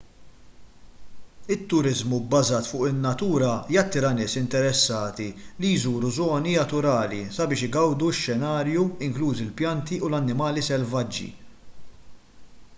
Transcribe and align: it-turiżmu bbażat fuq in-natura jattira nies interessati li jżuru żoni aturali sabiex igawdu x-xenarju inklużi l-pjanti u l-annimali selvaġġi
it-turiżmu 1.55 2.17
bbażat 2.23 2.69
fuq 2.69 2.87
in-natura 2.91 3.49
jattira 3.75 4.11
nies 4.19 4.33
interessati 4.41 5.27
li 5.59 5.73
jżuru 5.75 6.09
żoni 6.17 6.57
aturali 6.63 7.21
sabiex 7.37 7.61
igawdu 7.69 8.09
x-xenarju 8.15 8.87
inklużi 9.09 9.47
l-pjanti 9.49 10.01
u 10.07 10.11
l-annimali 10.11 10.65
selvaġġi 10.71 11.29